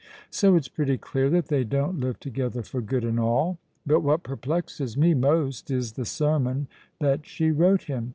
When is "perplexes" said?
4.23-4.97